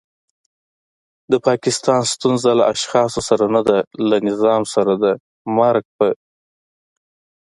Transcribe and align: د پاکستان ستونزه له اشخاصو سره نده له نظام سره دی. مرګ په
د 1.31 1.33
پاکستان 1.47 2.01
ستونزه 2.13 2.49
له 2.59 2.63
اشخاصو 2.73 3.19
سره 3.29 3.43
نده 3.55 3.77
له 4.09 4.17
نظام 4.29 4.61
سره 4.73 4.93
دی. 5.01 5.13
مرګ 5.57 5.85
په 5.97 6.07